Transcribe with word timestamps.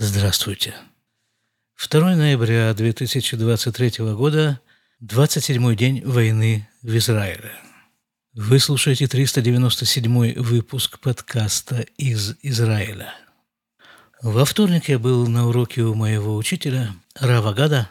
Здравствуйте. 0.00 0.76
2 1.90 2.14
ноября 2.14 2.72
2023 2.72 4.04
года, 4.14 4.60
27-й 5.02 5.74
день 5.74 6.02
войны 6.04 6.68
в 6.82 6.96
Израиле. 6.98 7.50
Вы 8.32 8.60
слушаете 8.60 9.06
397-й 9.06 10.34
выпуск 10.38 11.00
подкаста 11.00 11.84
из 11.96 12.36
Израиля. 12.42 13.12
Во 14.22 14.44
вторник 14.44 14.88
я 14.88 15.00
был 15.00 15.26
на 15.26 15.48
уроке 15.48 15.82
у 15.82 15.94
моего 15.94 16.36
учителя 16.36 16.94
Рава 17.18 17.52
Гада. 17.52 17.90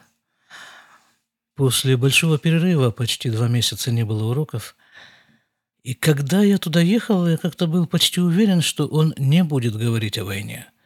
После 1.56 1.98
большого 1.98 2.38
перерыва, 2.40 2.90
почти 2.90 3.30
два 3.30 3.50
месяца 3.50 3.92
не 3.92 4.06
было 4.06 4.32
уроков, 4.32 4.78
и 5.84 5.94
когда 5.94 6.42
я 6.42 6.58
туда 6.58 6.80
ехал, 6.80 7.28
я 7.28 7.36
как-то 7.36 7.68
был 7.68 7.86
почти 7.86 8.22
уверен, 8.22 8.62
что 8.62 8.88
он 8.88 9.14
не 9.18 9.44
будет 9.44 9.76
говорить 9.76 10.18
о 10.18 10.24
войне– 10.24 10.72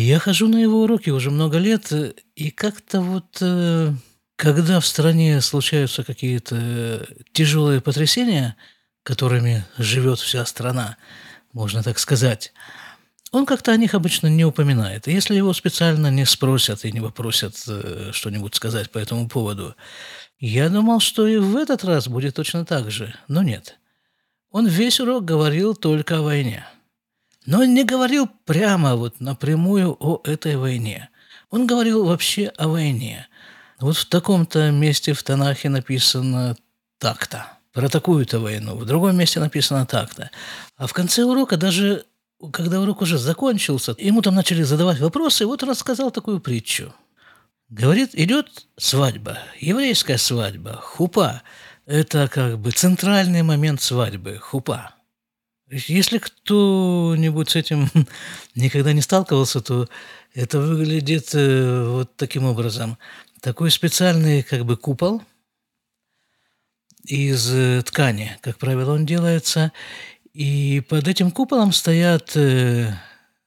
я 0.00 0.18
хожу 0.18 0.48
на 0.48 0.56
его 0.56 0.82
уроки 0.82 1.10
уже 1.10 1.30
много 1.30 1.58
лет, 1.58 1.92
и 2.34 2.50
как-то 2.50 3.02
вот, 3.02 3.38
э, 3.42 3.92
когда 4.36 4.80
в 4.80 4.86
стране 4.86 5.40
случаются 5.42 6.02
какие-то 6.02 7.06
тяжелые 7.32 7.82
потрясения, 7.82 8.56
которыми 9.02 9.66
живет 9.76 10.18
вся 10.18 10.46
страна, 10.46 10.96
можно 11.52 11.82
так 11.82 11.98
сказать, 11.98 12.54
он 13.32 13.44
как-то 13.44 13.72
о 13.72 13.76
них 13.76 13.92
обычно 13.92 14.28
не 14.28 14.46
упоминает. 14.46 15.06
если 15.06 15.34
его 15.34 15.52
специально 15.52 16.10
не 16.10 16.24
спросят 16.24 16.86
и 16.86 16.92
не 16.92 17.00
попросят 17.00 17.62
э, 17.68 18.10
что-нибудь 18.12 18.54
сказать 18.54 18.90
по 18.90 18.98
этому 18.98 19.28
поводу, 19.28 19.74
я 20.38 20.70
думал, 20.70 21.00
что 21.00 21.26
и 21.26 21.36
в 21.36 21.54
этот 21.54 21.84
раз 21.84 22.08
будет 22.08 22.34
точно 22.34 22.64
так 22.64 22.90
же, 22.90 23.14
но 23.28 23.42
нет. 23.42 23.78
Он 24.50 24.66
весь 24.66 25.00
урок 25.00 25.26
говорил 25.26 25.74
только 25.74 26.18
о 26.18 26.22
войне– 26.22 26.66
но 27.46 27.60
он 27.60 27.74
не 27.74 27.84
говорил 27.84 28.28
прямо 28.44 28.96
вот 28.96 29.20
напрямую 29.20 29.96
о 29.98 30.20
этой 30.24 30.56
войне. 30.56 31.10
Он 31.50 31.66
говорил 31.66 32.04
вообще 32.04 32.48
о 32.56 32.68
войне. 32.68 33.26
Вот 33.80 33.96
в 33.96 34.06
таком-то 34.06 34.70
месте 34.70 35.12
в 35.12 35.22
Танахе 35.22 35.68
написано 35.68 36.56
так-то, 36.98 37.46
про 37.72 37.88
такую-то 37.88 38.38
войну, 38.38 38.76
в 38.76 38.84
другом 38.86 39.16
месте 39.16 39.40
написано 39.40 39.86
так-то. 39.86 40.30
А 40.76 40.86
в 40.86 40.92
конце 40.92 41.24
урока 41.24 41.56
даже, 41.56 42.04
когда 42.52 42.80
урок 42.80 43.02
уже 43.02 43.18
закончился, 43.18 43.94
ему 43.98 44.22
там 44.22 44.34
начали 44.34 44.62
задавать 44.62 45.00
вопросы, 45.00 45.42
и 45.42 45.46
вот 45.46 45.62
он 45.62 45.70
рассказал 45.70 46.10
такую 46.10 46.40
притчу. 46.40 46.94
Говорит, 47.68 48.10
идет 48.12 48.66
свадьба, 48.76 49.38
еврейская 49.58 50.18
свадьба, 50.18 50.78
хупа. 50.80 51.42
Это 51.86 52.28
как 52.28 52.58
бы 52.58 52.70
центральный 52.70 53.42
момент 53.42 53.82
свадьбы, 53.82 54.38
хупа. 54.38 54.94
Если 55.72 56.18
кто-нибудь 56.18 57.48
с 57.48 57.56
этим 57.56 57.88
никогда 58.54 58.92
не 58.92 59.00
сталкивался, 59.00 59.62
то 59.62 59.88
это 60.34 60.60
выглядит 60.60 61.34
э, 61.34 61.84
вот 61.88 62.14
таким 62.16 62.44
образом. 62.44 62.98
Такой 63.40 63.70
специальный 63.70 64.42
как 64.42 64.66
бы 64.66 64.76
купол 64.76 65.22
из 67.04 67.50
э, 67.50 67.80
ткани, 67.86 68.36
как 68.42 68.58
правило, 68.58 68.92
он 68.92 69.06
делается. 69.06 69.72
И 70.34 70.82
под 70.90 71.08
этим 71.08 71.30
куполом 71.30 71.72
стоят 71.72 72.36
э, 72.36 72.92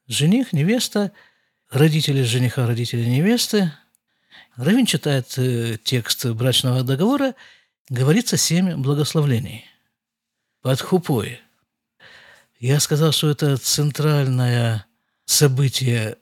жених, 0.07 0.51
невеста, 0.51 1.11
родители 1.69 2.23
жениха, 2.23 2.65
родители 2.65 3.05
невесты. 3.05 3.71
Равин 4.55 4.87
читает 4.87 5.37
текст 5.83 6.25
брачного 6.25 6.81
договора, 6.81 7.35
говорится 7.89 8.35
семь 8.35 8.81
благословлений. 8.81 9.65
Под 10.63 10.81
хупой– 10.81 11.39
я 12.65 12.79
сказал, 12.79 13.11
что 13.11 13.29
это 13.29 13.57
центральное 13.57 14.85
событие 15.25 16.17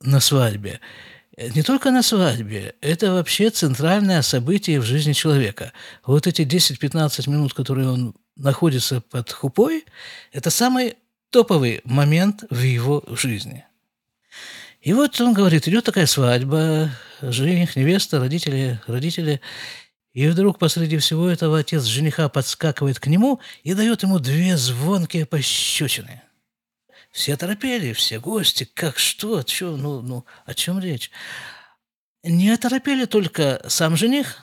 на 0.00 0.20
свадьбе. 0.20 0.80
Не 1.36 1.62
только 1.62 1.90
на 1.90 2.02
свадьбе, 2.02 2.74
это 2.80 3.12
вообще 3.12 3.50
центральное 3.50 4.22
событие 4.22 4.80
в 4.80 4.84
жизни 4.84 5.12
человека. 5.12 5.72
Вот 6.04 6.26
эти 6.26 6.42
10-15 6.42 7.30
минут, 7.30 7.54
которые 7.54 7.88
он 7.88 8.16
находится 8.36 9.00
под 9.00 9.30
хупой, 9.30 9.84
это 10.32 10.50
самый 10.50 10.96
топовый 11.30 11.82
момент 11.84 12.44
в 12.50 12.60
его 12.62 13.04
жизни. 13.10 13.64
И 14.80 14.92
вот 14.92 15.20
он 15.20 15.34
говорит, 15.34 15.68
идет 15.68 15.84
такая 15.84 16.06
свадьба, 16.06 16.90
жених, 17.20 17.76
невеста, 17.76 18.18
родители, 18.18 18.80
родители– 18.86 19.40
и 20.16 20.28
вдруг 20.28 20.58
посреди 20.58 20.96
всего 20.96 21.28
этого 21.28 21.58
отец 21.58 21.84
жениха 21.84 22.30
подскакивает 22.30 22.98
к 22.98 23.06
нему 23.06 23.38
и 23.64 23.74
дает 23.74 24.02
ему 24.02 24.18
две 24.18 24.56
звонкие 24.56 25.26
пощечины. 25.26 26.22
Все 27.10 27.36
торопели, 27.36 27.92
все 27.92 28.18
гости, 28.18 28.66
как 28.72 28.98
что, 28.98 29.46
что, 29.46 29.76
ну, 29.76 30.00
ну, 30.00 30.24
о 30.46 30.54
чем 30.54 30.78
речь? 30.80 31.10
Не 32.22 32.48
оторопели 32.48 33.04
только 33.04 33.60
сам 33.68 33.94
жених, 33.94 34.42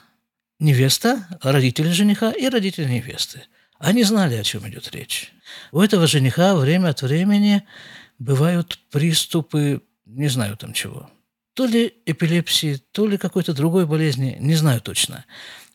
невеста, 0.60 1.26
родители 1.42 1.88
жениха 1.88 2.30
и 2.30 2.48
родители 2.48 2.88
невесты. 2.88 3.42
Они 3.80 4.04
знали, 4.04 4.36
о 4.36 4.44
чем 4.44 4.68
идет 4.68 4.92
речь. 4.92 5.32
У 5.72 5.80
этого 5.80 6.06
жениха 6.06 6.54
время 6.54 6.90
от 6.90 7.02
времени 7.02 7.64
бывают 8.20 8.78
приступы, 8.92 9.82
не 10.06 10.28
знаю 10.28 10.56
там 10.56 10.72
чего. 10.72 11.10
То 11.54 11.66
ли 11.66 11.94
эпилепсии, 12.06 12.76
то 12.92 13.06
ли 13.06 13.16
какой-то 13.16 13.54
другой 13.54 13.86
болезни, 13.86 14.36
не 14.38 14.54
знаю 14.54 14.80
точно. 14.80 15.24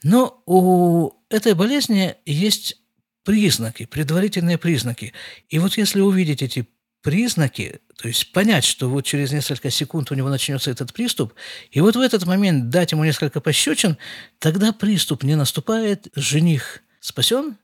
Но 0.04 0.42
у 0.46 1.12
этой 1.30 1.54
болезни 1.54 2.16
есть 2.26 2.78
признаки, 3.24 3.86
предварительные 3.86 4.58
признаки. 4.58 5.14
И 5.50 5.60
вот 5.60 5.78
если 5.78 6.00
увидеть 6.00 6.42
эти 6.42 6.68
признаки, 7.02 7.82
то 7.98 8.08
есть 8.08 8.32
понять, 8.32 8.64
что 8.64 8.90
вот 8.90 9.06
через 9.06 9.32
несколько 9.32 9.70
секунд 9.70 10.12
у 10.12 10.16
него 10.16 10.30
начнется 10.30 10.72
этот 10.72 10.94
приступ, 10.94 11.34
и 11.72 11.82
вот 11.82 11.96
в 11.96 12.00
этот 12.00 12.26
момент 12.26 12.70
дать 12.70 12.92
ему 12.92 13.04
несколько 13.04 13.42
пощечин, 13.42 13.98
тогда 14.40 14.72
приступ 14.74 15.24
не 15.24 15.36
наступает, 15.36 16.08
жених 16.16 16.82
спасен, 17.00 17.58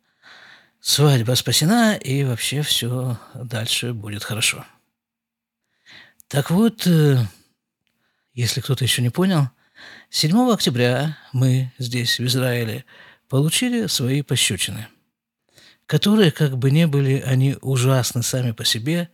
свадьба 0.79 1.34
спасена, 1.34 1.95
и 1.95 2.24
вообще 2.24 2.62
все 2.62 3.18
дальше 3.34 3.94
будет 3.94 4.24
хорошо. 4.24 4.66
Так 6.28 6.50
вот, 6.51 6.85
э, 6.88 7.18
если 8.34 8.62
кто-то 8.62 8.84
еще 8.84 9.01
не 9.01 9.09
понял– 9.09 9.50
7 10.09 10.52
октября 10.52 11.18
мы 11.34 11.72
здесь, 11.78 12.19
в 12.19 12.25
Израиле, 12.25 12.86
получили 13.28 13.88
свои 13.88 14.22
пощечины, 14.22 14.88
которые, 15.86 16.31
как 16.31 16.58
бы 16.58 16.72
не 16.72 16.88
были 16.88 17.22
они 17.22 17.58
ужасны 17.62 18.24
сами 18.24 18.52
по 18.52 18.66
себе, 18.66 19.09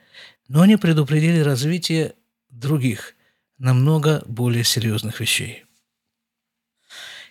но 0.48 0.62
они 0.62 0.78
предупредили 0.78 1.40
развитие 1.40 2.14
других, 2.50 3.16
намного 3.58 4.24
более 4.26 4.64
серьезных 4.64 5.20
вещей. 5.20 5.66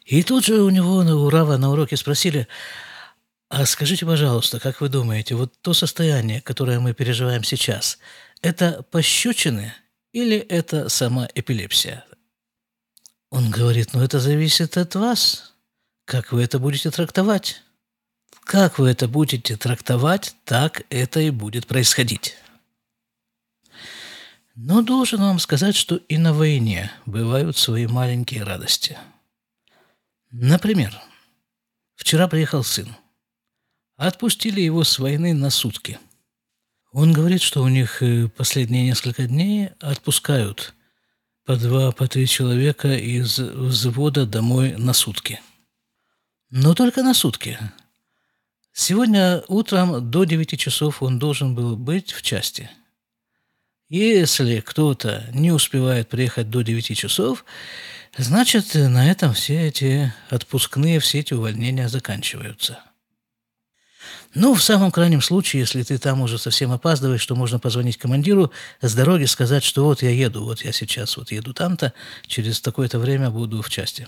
И 0.05 0.23
тут 0.23 0.45
же 0.45 0.63
у 0.63 0.71
него 0.71 1.03
на 1.03 1.17
Урава 1.17 1.57
на 1.57 1.71
уроке 1.71 1.97
спросили, 1.97 2.49
а 3.49 3.67
скажите, 3.67 4.07
пожалуйста, 4.07 4.59
как 4.59 4.81
вы 4.81 4.89
думаете, 4.89 5.35
вот 5.35 5.53
то 5.61 5.75
состояние, 5.75 6.41
которое 6.41 6.81
мы 6.81 6.95
переживаем 6.95 7.45
сейчас, 7.45 7.99
это 8.43 8.83
пощечины 8.91 9.75
или 10.13 10.37
это 10.37 10.89
сама 10.89 11.29
эпилепсия? 11.35 12.05
Он 13.31 13.49
говорит, 13.49 13.95
ну 13.95 14.03
это 14.03 14.19
зависит 14.19 14.77
от 14.77 14.95
вас. 14.97 15.55
Как 16.05 16.33
вы 16.33 16.43
это 16.43 16.59
будете 16.59 16.91
трактовать? 16.91 17.63
Как 18.45 18.81
вы 18.81 18.91
это 18.91 19.07
будете 19.07 19.57
трактовать, 19.57 20.35
так 20.45 20.83
это 20.91 21.21
и 21.21 21.31
будет 21.31 21.69
происходить. 21.69 22.37
Но 24.57 24.83
должен 24.83 25.21
вам 25.21 25.39
сказать, 25.39 25.77
что 25.77 25.97
и 25.97 26.19
на 26.19 26.35
войне 26.35 26.91
бывают 27.07 27.57
свои 27.57 27.87
маленькие 27.87 28.43
радости. 28.43 28.99
Например, 30.33 31.01
вчера 31.95 32.27
приехал 32.27 32.65
сын. 32.65 32.97
Отпустили 33.97 34.61
его 34.61 34.83
с 34.83 34.99
войны 34.99 35.35
на 35.35 35.51
сутки. 35.51 36.01
Он 36.93 37.13
говорит, 37.13 37.43
что 37.43 37.63
у 37.63 37.69
них 37.69 38.03
э, 38.03 38.29
последние 38.29 38.85
несколько 38.85 39.29
дней 39.29 39.71
отпускают– 39.79 40.75
по 41.51 41.57
два, 41.57 41.91
по 41.91 42.07
три 42.07 42.29
человека 42.29 42.95
из 42.95 43.41
взвода 43.41 44.25
домой 44.25 44.77
на 44.79 44.93
сутки. 44.93 45.41
Но 46.49 46.75
только 46.75 47.03
на 47.03 47.13
сутки. 47.13 47.59
Сегодня 48.73 49.43
утром 49.49 50.13
до 50.13 50.23
9 50.23 50.57
часов 50.57 51.03
он 51.03 51.19
должен 51.19 51.57
был 51.57 51.77
быть 51.77 52.13
в 52.13 52.23
части. 52.23 52.71
Если 53.89 54.61
кто-то 54.61 55.29
не 55.35 55.51
успевает 55.51 56.09
приехать 56.09 56.51
до 56.51 56.63
9 56.63 56.97
часов, 56.97 57.45
значит, 58.17 58.73
на 58.77 59.11
этом 59.11 59.35
все 59.35 59.67
эти 59.67 60.15
отпускные, 60.29 61.01
все 61.01 61.19
эти 61.19 61.35
увольнения 61.35 61.89
заканчиваются– 61.89 62.79
ну, 64.35 64.55
в 64.55 64.63
самом 64.63 64.93
крайнем 64.93 65.23
случае, 65.23 65.61
если 65.61 65.83
ты 65.83 65.99
там 65.99 66.21
уже 66.21 66.39
совсем 66.39 66.71
опаздываешь, 66.71 67.25
то 67.27 67.35
можно 67.35 67.59
позвонить 67.59 67.97
командиру 67.97 68.53
с 68.81 68.95
дороги, 68.95 69.25
сказать, 69.25 69.65
что 69.65 69.85
вот 69.85 70.03
я 70.03 70.11
еду, 70.11 70.45
вот 70.45 70.63
я 70.63 70.73
сейчас 70.73 71.17
вот 71.17 71.33
еду 71.33 71.53
там-то, 71.53 71.93
через 72.27 72.61
такое-то 72.61 73.01
время 73.01 73.31
буду 73.31 73.61
в 73.61 73.69
части. 73.69 74.07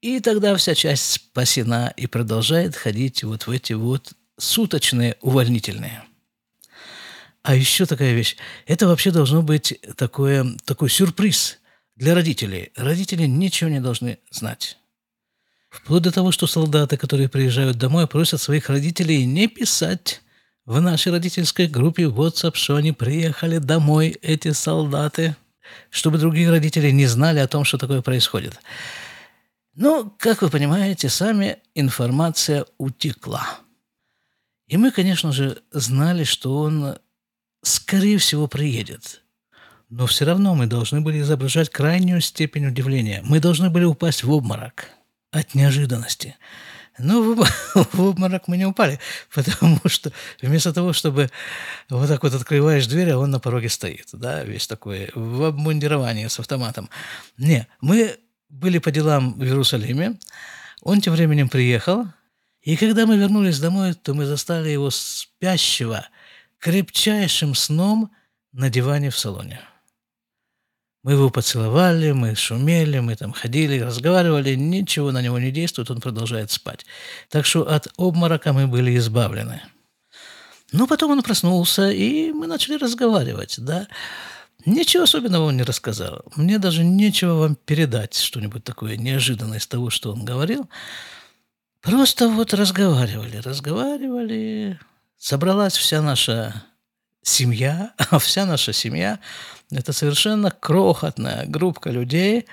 И 0.00 0.20
тогда 0.20 0.56
вся 0.56 0.74
часть 0.74 1.12
спасена 1.12 1.92
и 1.96 2.06
продолжает 2.06 2.74
ходить 2.74 3.22
вот 3.22 3.46
в 3.46 3.50
эти 3.50 3.74
вот 3.74 4.12
суточные 4.38 5.16
увольнительные. 5.20 6.04
А 7.42 7.54
еще 7.54 7.86
такая 7.86 8.12
вещь. 8.12 8.36
Это 8.66 8.88
вообще 8.88 9.10
должно 9.10 9.42
быть 9.42 9.80
такое, 9.96 10.44
такой 10.64 10.90
сюрприз 10.90 11.58
для 11.96 12.14
родителей. 12.14 12.72
Родители 12.76 13.26
ничего 13.26 13.70
не 13.70 13.80
должны 13.80 14.18
знать. 14.30 14.77
Вплоть 15.70 16.02
до 16.02 16.10
того, 16.10 16.32
что 16.32 16.46
солдаты, 16.46 16.96
которые 16.96 17.28
приезжают 17.28 17.76
домой, 17.76 18.06
просят 18.06 18.40
своих 18.40 18.70
родителей 18.70 19.26
не 19.26 19.48
писать 19.48 20.22
в 20.64 20.80
нашей 20.80 21.12
родительской 21.12 21.66
группе 21.66 22.04
WhatsApp, 22.04 22.54
что 22.54 22.76
они 22.76 22.92
приехали 22.92 23.58
домой, 23.58 24.18
эти 24.22 24.52
солдаты, 24.52 25.36
чтобы 25.90 26.18
другие 26.18 26.50
родители 26.50 26.90
не 26.90 27.06
знали 27.06 27.38
о 27.38 27.48
том, 27.48 27.64
что 27.64 27.78
такое 27.78 28.02
происходит. 28.02 28.58
Но, 29.74 30.14
как 30.18 30.42
вы 30.42 30.50
понимаете, 30.50 31.08
сами 31.08 31.58
информация 31.74 32.66
утекла. 32.78 33.46
И 34.66 34.76
мы, 34.76 34.90
конечно 34.90 35.32
же, 35.32 35.62
знали, 35.70 36.24
что 36.24 36.58
он, 36.58 36.98
скорее 37.62 38.18
всего, 38.18 38.48
приедет. 38.48 39.22
Но 39.88 40.06
все 40.06 40.24
равно 40.26 40.54
мы 40.54 40.66
должны 40.66 41.00
были 41.00 41.20
изображать 41.20 41.70
крайнюю 41.70 42.20
степень 42.20 42.66
удивления. 42.66 43.22
Мы 43.24 43.40
должны 43.40 43.70
были 43.70 43.84
упасть 43.84 44.24
в 44.24 44.30
обморок 44.30 44.88
от 45.30 45.54
неожиданности. 45.54 46.36
Но 46.98 47.22
в, 47.22 47.48
в 47.92 48.00
обморок 48.00 48.48
мы 48.48 48.56
не 48.56 48.66
упали, 48.66 48.98
потому 49.34 49.80
что 49.86 50.12
вместо 50.42 50.72
того, 50.72 50.92
чтобы 50.92 51.30
вот 51.88 52.08
так 52.08 52.22
вот 52.22 52.34
открываешь 52.34 52.86
дверь, 52.86 53.10
а 53.10 53.18
он 53.18 53.30
на 53.30 53.40
пороге 53.40 53.68
стоит, 53.68 54.08
да, 54.12 54.42
весь 54.44 54.66
такой 54.66 55.10
в 55.14 55.44
обмундировании 55.44 56.26
с 56.26 56.38
автоматом. 56.38 56.90
Не, 57.36 57.66
мы 57.80 58.16
были 58.48 58.78
по 58.78 58.90
делам 58.90 59.34
в 59.38 59.44
Иерусалиме, 59.44 60.18
он 60.82 61.00
тем 61.00 61.12
временем 61.12 61.48
приехал, 61.48 62.06
и 62.62 62.76
когда 62.76 63.06
мы 63.06 63.16
вернулись 63.16 63.60
домой, 63.60 63.94
то 63.94 64.14
мы 64.14 64.26
застали 64.26 64.70
его 64.70 64.90
спящего 64.90 66.06
крепчайшим 66.58 67.54
сном 67.54 68.10
на 68.52 68.68
диване 68.68 69.10
в 69.10 69.18
салоне. 69.18 69.60
Мы 71.04 71.12
его 71.12 71.30
поцеловали, 71.30 72.12
мы 72.12 72.34
шумели, 72.34 72.98
мы 72.98 73.14
там 73.14 73.32
ходили, 73.32 73.78
разговаривали, 73.78 74.54
ничего 74.56 75.12
на 75.12 75.22
него 75.22 75.38
не 75.38 75.52
действует, 75.52 75.90
он 75.90 76.00
продолжает 76.00 76.50
спать. 76.50 76.84
Так 77.30 77.46
что 77.46 77.62
от 77.62 77.88
обморока 77.96 78.52
мы 78.52 78.66
были 78.66 78.96
избавлены. 78.96 79.62
Но 80.72 80.86
потом 80.86 81.12
он 81.12 81.22
проснулся, 81.22 81.90
и 81.90 82.32
мы 82.32 82.46
начали 82.46 82.76
разговаривать, 82.76 83.56
да. 83.58 83.86
Ничего 84.66 85.04
особенного 85.04 85.44
он 85.44 85.56
не 85.56 85.62
рассказал. 85.62 86.24
Мне 86.34 86.58
даже 86.58 86.84
нечего 86.84 87.34
вам 87.34 87.54
передать 87.54 88.16
что-нибудь 88.16 88.64
такое 88.64 88.96
неожиданное 88.96 89.58
из 89.58 89.66
того, 89.66 89.88
что 89.88 90.12
он 90.12 90.24
говорил. 90.24 90.68
Просто 91.80 92.28
вот 92.28 92.52
разговаривали, 92.52 93.36
разговаривали. 93.36 94.78
Собралась 95.16 95.76
вся 95.76 96.02
наша 96.02 96.64
семья, 97.22 97.92
а 98.10 98.18
вся 98.18 98.46
наша 98.46 98.72
семья– 98.72 99.20
это 99.70 99.92
совершенно 99.92 100.50
крохотная 100.50 101.46
группа 101.46 101.88
людей 101.88 102.46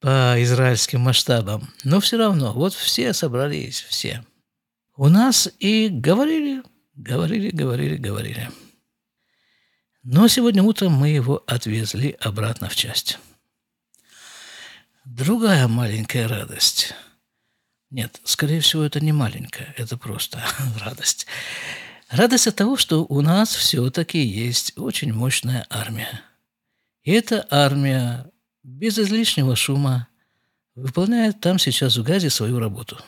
по 0.00 0.34
израильским 0.42 1.00
масштабам. 1.00 1.72
Но 1.84 2.00
все 2.00 2.18
равно, 2.18 2.52
вот 2.52 2.74
все 2.74 3.12
собрались, 3.12 3.80
все. 3.88 4.24
У 4.96 5.08
нас 5.08 5.48
и 5.58 5.88
говорили, 5.88 6.62
говорили, 6.94 7.50
говорили, 7.50 7.96
говорили. 7.96 8.50
Но 10.02 10.26
сегодня 10.28 10.62
утром 10.62 10.92
мы 10.92 11.08
его 11.10 11.42
отвезли 11.46 12.16
обратно 12.20 12.68
в 12.68 12.74
часть. 12.74 13.18
Другая 15.04 15.68
маленькая 15.68 16.28
радость. 16.28 16.94
Нет, 17.90 18.20
скорее 18.24 18.60
всего, 18.60 18.82
это 18.82 19.00
не 19.00 19.12
маленькая, 19.12 19.74
это 19.76 19.96
просто 19.96 20.42
радость. 20.80 21.26
Радость 22.12 22.46
от 22.46 22.56
того, 22.56 22.76
что 22.76 23.04
у 23.04 23.20
нас 23.20 23.54
все-таки 23.54 24.20
есть 24.20 24.74
очень 24.76 25.12
мощная 25.12 25.66
армия. 25.68 26.20
И 27.02 27.10
эта 27.10 27.46
армия 27.50 28.30
без 28.62 28.98
излишнего 28.98 29.56
шума 29.56 30.06
выполняет 30.76 31.40
там 31.40 31.58
сейчас 31.58 31.96
в 31.96 32.04
Газе 32.04 32.30
свою 32.30 32.60
работу. 32.60 32.98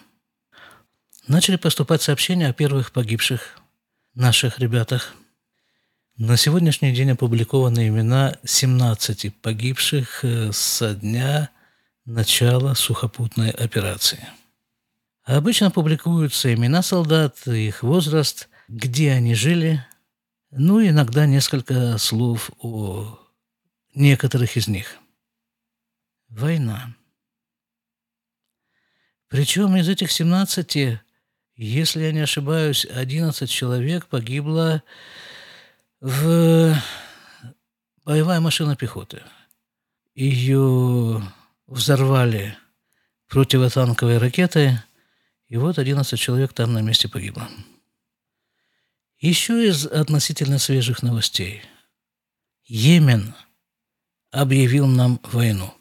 Начали 1.29 1.57
поступать 1.57 2.03
сообщения 2.03 2.49
о 2.49 2.53
первых 2.53 2.91
погибших 2.91 3.59
наших 4.15 4.59
ребятах– 4.59 5.15
на 6.17 6.37
сегодняшний 6.37 6.93
день 6.93 7.11
опубликованы 7.11 7.89
имена 7.89 8.37
17 8.45 9.35
погибших 9.35 10.25
э, 10.25 10.53
со 10.53 10.95
дня 10.95 11.51
начала 12.05 12.75
сухопутной 12.75 13.51
операции. 13.51 14.25
Обычно 15.25 15.73
публикуются 15.73 16.55
имена 16.55 16.83
солдат, 16.83 17.49
их 17.49 17.83
возраст, 17.83 18.49
где 18.75 19.13
они 19.13 19.35
жили, 19.35 19.85
ну 20.51 20.85
иногда 20.85 21.27
несколько 21.27 21.97
слов 21.99 22.51
о 22.59 23.21
некоторых 23.95 24.57
из 24.57 24.67
них. 24.67 24.97
Война. 26.29 26.97
Причем 29.29 29.77
из 29.77 29.89
этих 29.89 30.11
17, 30.11 30.99
если 31.55 32.03
я 32.03 32.11
не 32.11 32.21
ошибаюсь, 32.21 32.85
11 32.85 33.49
человек 33.49 34.07
погибло 34.07 34.83
в 36.01 36.75
боевая 38.05 38.41
машина 38.41 38.75
пехоты. 38.75 39.23
Ее 40.17 41.23
взорвали 41.69 42.59
противотанковые 43.29 44.19
ракеты, 44.19 44.83
и 45.47 45.57
вот 45.59 45.79
11 45.79 46.19
человек 46.19 46.53
там 46.53 46.73
на 46.73 46.83
месте 46.83 47.09
погибло. 47.09 47.49
Еще 49.19 49.69
из 49.69 49.87
относительно 49.87 50.59
свежих 50.59 51.03
новостей. 51.03 51.63
Йемен 52.67 53.35
объявил 54.31 54.87
нам 54.87 55.21
войну. 55.23 55.73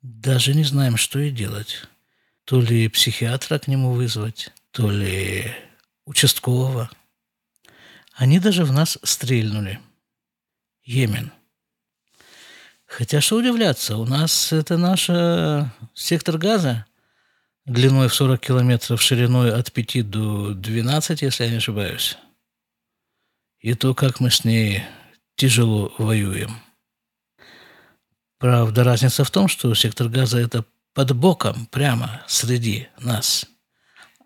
Даже 0.00 0.54
не 0.54 0.64
знаем, 0.64 0.96
что 0.96 1.18
и 1.18 1.30
делать. 1.30 1.86
То 2.44 2.60
ли 2.60 2.88
психиатра 2.88 3.58
к 3.58 3.68
нему 3.68 3.92
вызвать, 3.92 4.50
то 4.72 4.90
ли 4.90 5.54
участкового– 6.04 6.90
они 8.14 8.38
даже 8.38 8.64
в 8.64 8.72
нас 8.72 8.98
стрельнули. 9.02 9.80
Йемен. 10.84 11.32
Хотя 12.86 13.20
что 13.20 13.36
удивляться, 13.36 13.96
у 13.96 14.04
нас 14.04 14.52
это 14.52 14.76
наш 14.76 15.06
сектор 15.94 16.36
газа 16.36 16.84
длиной 17.64 18.08
в 18.08 18.14
40 18.14 18.40
километров, 18.40 19.02
шириной 19.02 19.52
от 19.52 19.72
5 19.72 20.10
до 20.10 20.54
12, 20.54 21.22
если 21.22 21.44
я 21.44 21.50
не 21.50 21.56
ошибаюсь. 21.56 22.18
И 23.60 23.74
то, 23.74 23.94
как 23.94 24.20
мы 24.20 24.30
с 24.30 24.44
ней 24.44 24.82
тяжело 25.36 25.94
воюем. 25.98 26.56
Правда, 28.38 28.82
разница 28.82 29.24
в 29.24 29.30
том, 29.30 29.48
что 29.48 29.72
сектор 29.74 30.08
газа– 30.08 30.38
это 30.40 30.64
под 30.94 31.16
боком, 31.16 31.66
прямо 31.66 32.22
среди 32.26 32.88
нас, 32.98 33.46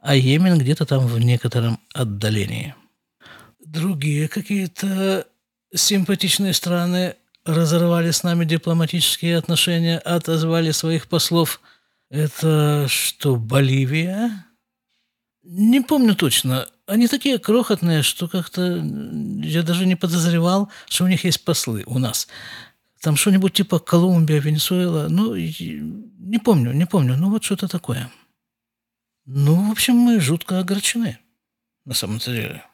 а 0.00 0.16
Йемен 0.16 0.59
где-то 0.59 0.87
там 0.87 1.07
в 1.07 1.19
некотором 1.19 1.78
отдалении– 1.93 2.75
другие 3.66 4.28
какие-то 4.28 5.26
симпатичные 5.75 6.55
страны 6.55 7.16
разорвали 7.45 8.11
с 8.11 8.23
нами 8.23 8.45
дипломатические 8.45 9.37
отношения, 9.37 9.99
отозвали 9.99 10.71
своих 10.71 11.09
послов. 11.09 11.61
Это 12.09 12.87
что, 12.89 13.37
Боливия? 13.37 14.47
Не 15.43 15.81
помню 15.81 16.15
точно. 16.15 16.69
Они 16.87 17.09
такие 17.09 17.39
крохотные, 17.39 18.03
что 18.03 18.29
как-то 18.29 18.63
я 19.43 19.63
даже 19.63 19.87
не 19.87 19.97
подозревал, 19.97 20.71
что 20.89 21.05
у 21.05 21.09
них 21.09 21.25
есть 21.25 21.45
послы 21.45 21.83
у 21.87 21.99
нас. 21.99 22.29
Там 23.01 23.17
что-нибудь 23.17 23.53
типа 23.53 23.79
Колумбия, 23.79 24.41
Венесуэла. 24.41 25.09
Ну, 25.09 25.35
не 25.35 26.39
помню, 26.39 26.73
не 26.73 26.87
помню. 26.87 27.17
Ну, 27.17 27.31
вот 27.31 27.45
что-то 27.45 27.69
такое. 27.69 28.11
Ну, 29.25 29.69
в 29.69 29.73
общем, 29.73 29.97
мы 29.97 30.21
жутко 30.21 30.61
огорчены, 30.61 31.19
на 31.85 31.95
самом 31.95 32.19
деле. 32.19 32.65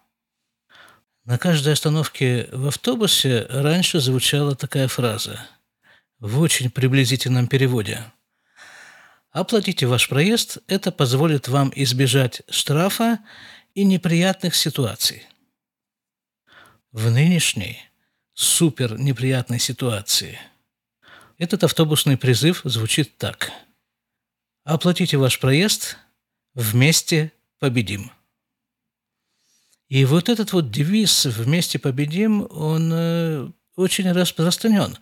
На 1.24 1.38
каждой 1.38 1.72
остановке 1.72 2.48
в 2.52 2.66
автобусе 2.66 3.46
раньше 3.48 4.00
звучала 4.00 4.54
такая 4.56 4.88
фраза 4.88 5.40
в 6.18 6.40
очень 6.40 6.70
приблизительном 6.70 7.46
переводе. 7.46 8.04
Оплатите 9.32 9.86
ваш 9.86 10.10
проезд, 10.10 10.58
это 10.66 10.92
позволит 10.92 11.48
вам 11.48 11.72
избежать 11.74 12.42
штрафа 12.50 13.18
и 13.74 13.82
неприятных 13.82 14.54
ситуаций. 14.54 15.26
В 16.92 17.10
нынешней 17.10 17.78
супер 18.34 18.98
неприятной 18.98 19.58
ситуации 19.58 20.38
этот 21.38 21.64
автобусный 21.64 22.18
призыв 22.18 22.60
звучит 22.64 23.16
так. 23.16 23.50
Оплатите 24.64 25.16
ваш 25.16 25.40
проезд, 25.40 25.96
вместе 26.52 27.32
победим. 27.58 28.12
И 29.88 30.04
вот 30.04 30.28
этот 30.28 30.52
вот 30.52 30.70
девиз 30.70 31.26
«Вместе 31.26 31.78
победим», 31.78 32.46
он 32.50 32.92
э, 32.92 33.50
очень 33.76 34.10
распространен. 34.12 34.96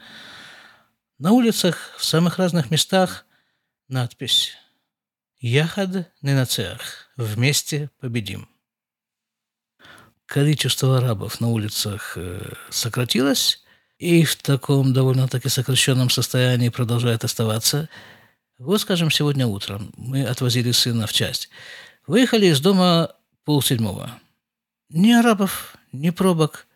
На 1.18 1.32
улицах, 1.32 1.94
в 1.98 2.04
самых 2.04 2.38
разных 2.38 2.70
местах 2.70 3.24
надпись 3.90 4.52
«Яхад 5.38 6.10
ненацеах»– 6.22 7.10
«Вместе 7.16 7.90
победим». 8.00 8.48
количество 10.30 10.98
арабов 10.98 11.40
на 11.40 11.48
улицах 11.48 12.12
э, 12.16 12.52
сократилось, 12.70 13.64
и 13.98 14.22
в 14.22 14.36
таком 14.36 14.92
довольно-таки 14.92 15.48
сокращенном 15.48 16.08
состоянии 16.08 16.68
продолжает 16.68 17.24
оставаться. 17.24 17.88
Вот, 18.56 18.80
скажем, 18.80 19.10
сегодня 19.10 19.46
утром 19.46 19.92
мы 19.96 20.24
отвозили 20.24 20.70
сына 20.70 21.08
в 21.08 21.12
часть. 21.12 21.50
Выехали 22.06 22.46
из 22.46 22.60
дома 22.60 23.12
полседьмого. 23.44 24.20
Ни 24.88 25.12
арабов, 25.12 25.74
ни 25.92 26.10
пробок. 26.10 26.66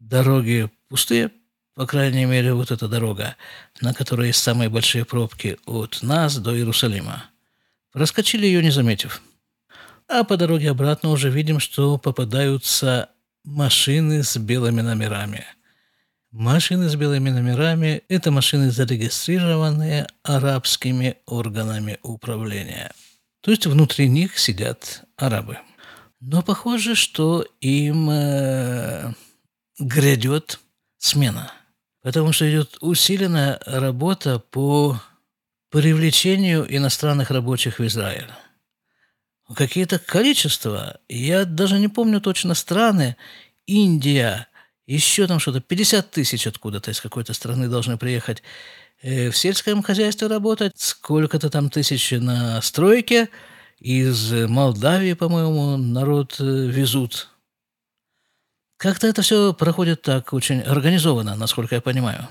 Дороги 0.00 0.70
пустые, 0.88 1.30
по 1.74 1.86
крайней 1.86 2.24
мере, 2.24 2.54
вот 2.54 2.70
эта 2.70 2.88
дорога, 2.88 3.36
на 3.80 3.92
которой 3.92 4.28
есть 4.28 4.42
самые 4.42 4.68
большие 4.68 5.04
пробки 5.04 5.58
от 5.66 5.98
нас 6.02 6.36
до 6.36 6.56
Иерусалима. 6.56 7.24
Проскочили 7.92 8.46
ее, 8.46 8.62
не 8.62 8.70
заметив. 8.70 9.22
А 10.08 10.24
по 10.24 10.36
дороге 10.36 10.70
обратно 10.70 11.10
уже 11.10 11.30
видим, 11.30 11.58
что 11.58 11.98
попадаются 11.98 13.08
машины 13.44 14.22
с 14.22 14.36
белыми 14.36 14.82
номерами. 14.82 15.44
Машины 16.30 16.88
с 16.88 16.96
белыми 16.96 17.30
номерами– 17.30 18.02
это 18.08 18.30
машины, 18.30 18.70
зарегистрированные 18.70 20.08
арабскими 20.24 21.16
органами 21.26 21.98
управления. 22.02 22.92
То 23.40 23.50
есть 23.50 23.66
внутри 23.66 24.08
них 24.08 24.38
сидят 24.38 25.04
арабы. 25.16 25.58
Но 26.20 26.42
похоже, 26.42 26.94
что 26.94 27.46
им 27.60 28.10
э, 28.10 29.12
грядет 29.78 30.58
смена, 30.98 31.52
потому 32.04 32.32
что 32.32 32.48
идет 32.48 32.76
усиленная 32.82 33.58
работа 33.64 34.38
по 34.38 35.00
привлечению 35.70 36.66
иностранных 36.68 37.30
рабочих 37.30 37.78
в 37.78 37.86
Израиль. 37.86 38.30
Какие-то 39.56 39.98
количества, 39.98 41.00
я 41.08 41.46
даже 41.46 41.78
не 41.78 41.88
помню 41.88 42.20
точно 42.20 42.54
страны, 42.54 43.16
Индия, 43.66 44.48
еще 44.86 45.26
там 45.26 45.40
что-то, 45.40 45.60
50 45.60 46.10
тысяч 46.10 46.46
откуда-то 46.46 46.90
из 46.90 47.00
какой-то 47.00 47.32
страны 47.32 47.68
должны 47.68 47.96
приехать 47.96 48.42
э, 49.00 49.30
в 49.30 49.36
сельском 49.36 49.82
хозяйстве 49.82 50.28
работать, 50.28 50.74
сколько-то 50.76 51.48
там 51.48 51.70
тысяч 51.70 52.10
на 52.10 52.60
стройке, 52.60 53.30
из 53.80 54.30
Молдавии, 54.30 55.14
по-моему, 55.14 55.78
народ 55.78 56.36
э, 56.38 56.44
везут 56.44 57.33
как-то 58.84 59.06
это 59.06 59.22
все 59.22 59.54
проходит 59.54 60.02
так 60.02 60.34
очень 60.34 60.60
организованно, 60.60 61.34
насколько 61.36 61.74
я 61.74 61.80
понимаю. 61.80 62.28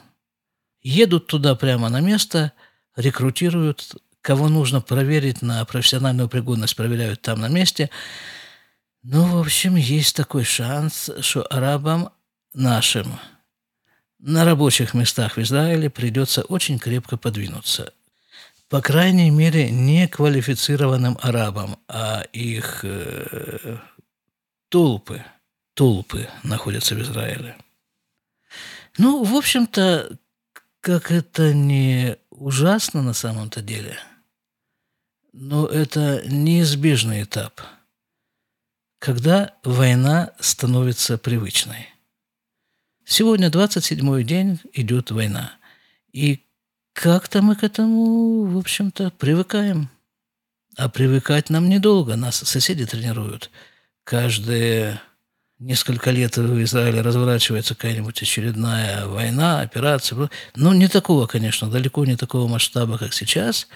Едут 0.83 1.25
туда 1.25 1.55
прямо 1.55 1.89
на 1.89 1.99
место, 1.99 2.51
рекрутируют, 2.95 3.95
кого 4.21 4.49
нужно 4.49 4.79
проверить 4.79 5.41
на 5.41 5.65
профессиональную 5.65 6.29
пригодность, 6.29 6.75
проверяют 6.75 7.23
там 7.23 7.41
на 7.41 7.47
месте. 7.47 7.89
Ну, 9.01 9.37
в 9.37 9.39
общем, 9.39 9.77
есть 9.77 10.15
такой 10.15 10.43
шанс, 10.43 11.09
что 11.21 11.41
арабам 11.49 12.11
нашим 12.53 13.19
на 14.19 14.45
рабочих 14.45 14.93
местах 14.93 15.37
в 15.37 15.41
Израиле 15.41 15.89
придется 15.89 16.43
очень 16.43 16.77
крепко 16.77 17.17
подвинуться. 17.17 17.93
По 18.69 18.79
крайней 18.79 19.31
мере, 19.31 19.71
не 19.71 20.07
квалифицированным 20.07 21.17
арабам, 21.19 21.79
а 21.87 22.21
их 22.31 22.81
э, 22.83 23.79
толпы– 24.69 25.25
толпы 25.73 26.29
находятся 26.43 26.95
в 26.95 27.01
Израиле. 27.01 27.57
Ну, 28.97 29.23
в 29.23 29.35
общем-то, 29.35 30.17
как 30.81 31.11
это 31.11 31.53
не 31.53 32.17
ужасно 32.29 33.01
на 33.01 33.13
самом-то 33.13 33.61
деле, 33.61 33.97
но 35.31 35.65
это 35.65 36.21
неизбежный 36.27 37.23
этап, 37.23 37.61
когда 38.99 39.55
война 39.63 40.33
становится 40.39 41.17
привычной. 41.17 41.89
Сегодня 43.05 43.49
27-й 43.49 44.23
день 44.23 44.59
идет 44.73 45.11
война. 45.11 45.53
И 46.13 46.45
как-то 46.93 47.41
мы 47.41 47.55
к 47.55 47.63
этому, 47.63 48.45
в 48.45 48.57
общем-то, 48.57 49.11
привыкаем. 49.11 49.89
А 50.77 50.89
привыкать 50.89 51.49
нам 51.49 51.67
недолго. 51.69 52.15
Нас 52.15 52.37
соседи 52.37 52.85
тренируют. 52.85 53.51
Каждые 54.03 55.01
несколько 55.63 56.11
лет 56.11 56.37
в 56.37 56.63
Израиле 56.63 57.01
разворачивается 57.01 57.75
какая-нибудь 57.75 58.21
очередная 58.21 59.07
война, 59.07 59.61
операция. 59.61 60.29
Ну, 60.55 60.73
не 60.73 60.87
такого, 60.87 61.25
конечно, 61.25 61.69
далеко 61.69 62.05
не 62.05 62.17
такого 62.17 62.47
масштаба, 62.47 62.97
как 62.97 63.13
сейчас, 63.13 63.67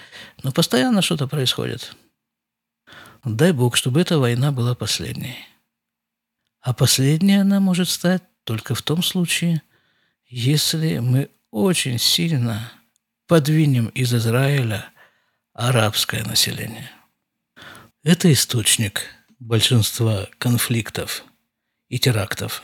но 0.43 0.51
постоянно 0.51 1.01
что-то 1.01 1.27
происходит. 1.27 1.95
Дай 3.23 3.51
Бог, 3.51 3.75
чтобы 3.75 4.01
эта 4.01 4.19
война 4.19 4.51
была 4.51 4.75
последней. 4.75 5.37
А 6.61 6.73
последней 6.73 7.37
она 7.37 7.59
может 7.59 7.89
стать 7.89 8.23
только 8.43 8.75
в 8.75 8.81
том 8.81 9.01
случае, 9.01 9.61
если 10.27 10.99
мы 10.99 11.29
очень 11.51 11.97
сильно 11.97 12.71
подвинем 13.27 13.87
из 13.87 14.13
Израиля 14.13 14.85
арабское 15.53 16.23
население. 16.23 16.91
Это 18.03 18.31
источник 18.31 19.05
большинства 19.39 20.27
конфликтов– 20.37 21.23
и 21.89 21.99
терактов. 21.99 22.63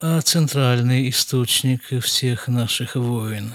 А 0.00 0.20
центральный 0.20 1.08
источник 1.08 2.02
всех 2.02 2.48
наших 2.48 2.96
войн, 2.96 3.54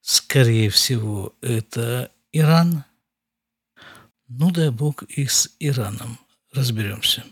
скорее 0.00 0.70
всего, 0.70 1.34
это 1.40 2.10
Иран. 2.32 2.84
Ну, 4.28 4.50
дай 4.50 4.70
бог, 4.70 5.02
и 5.04 5.26
с 5.26 5.50
Ираном 5.60 6.18
разберемся. 6.52 7.24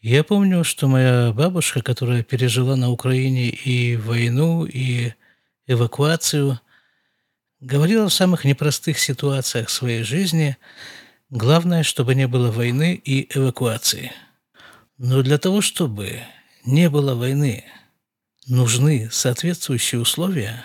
Я 0.00 0.22
помню, 0.22 0.62
что 0.62 0.86
моя 0.86 1.32
бабушка, 1.32 1.82
которая 1.82 2.22
пережила 2.22 2.76
на 2.76 2.90
Украине 2.90 3.48
и 3.48 3.96
войну, 3.96 4.64
и 4.64 5.14
эвакуацию, 5.66 6.60
говорила 7.60 8.08
в 8.08 8.14
самых 8.14 8.44
непростых 8.44 8.98
ситуациях 9.00 9.70
своей 9.70 10.04
жизни, 10.04 10.56
главное, 11.30 11.82
чтобы 11.82 12.14
не 12.14 12.28
было 12.28 12.52
войны 12.52 12.94
и 12.94 13.26
эвакуации– 13.36 14.12
но 14.98 15.22
для 15.22 15.38
того, 15.38 15.60
чтобы 15.60 16.22
не 16.64 16.90
было 16.90 17.14
войны, 17.14 17.64
нужны 18.46 19.08
соответствующие 19.10 20.00
условия. 20.00 20.64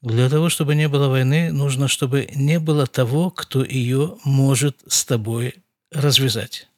Для 0.00 0.28
того, 0.28 0.48
чтобы 0.48 0.74
не 0.74 0.88
было 0.88 1.08
войны, 1.08 1.52
нужно, 1.52 1.88
чтобы 1.88 2.28
не 2.34 2.58
было 2.58 2.86
того, 2.86 3.30
кто 3.30 3.64
ее 3.64 4.18
может 4.24 4.82
с 4.86 5.04
тобой 5.04 5.56
развязать. 5.90 6.68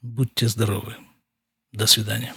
Будьте 0.00 0.48
здоровы. 0.48 0.96
До 1.72 1.86
свидания. 1.86 2.34